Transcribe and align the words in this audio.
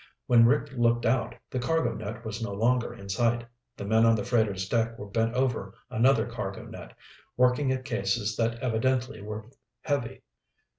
When 0.25 0.47
Rick 0.47 0.71
looked 0.71 1.05
out, 1.05 1.35
the 1.51 1.59
cargo 1.59 1.93
net 1.93 2.25
was 2.25 2.41
no 2.41 2.53
longer 2.55 2.91
in 2.91 3.07
sight. 3.07 3.45
The 3.77 3.85
men 3.85 4.03
on 4.03 4.15
the 4.15 4.23
freighter's 4.23 4.67
deck 4.67 4.97
were 4.97 5.05
bent 5.05 5.35
over 5.35 5.75
another 5.91 6.25
cargo 6.25 6.65
net, 6.65 6.95
working 7.37 7.71
at 7.71 7.85
cases 7.85 8.35
that 8.37 8.57
evidently 8.61 9.21
were 9.21 9.45
heavy. 9.81 10.23